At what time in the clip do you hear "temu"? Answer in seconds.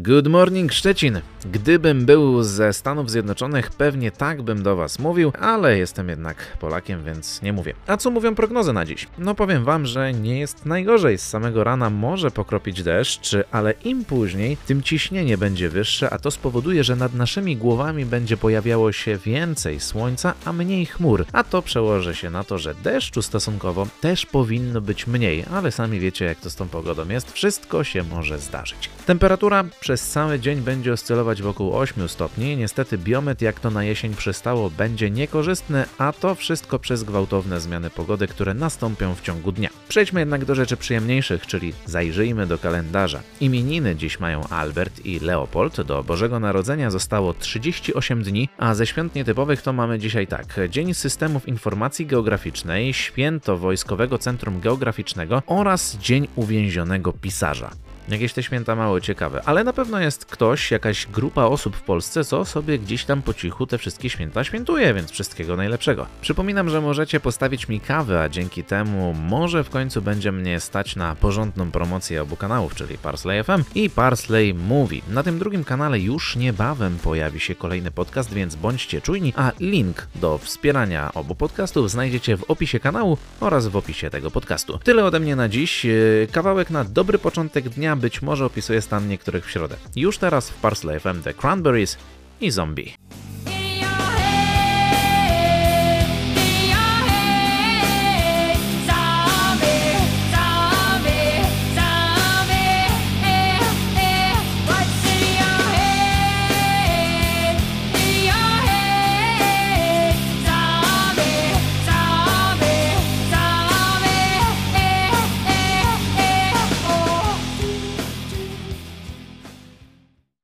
68.64-69.14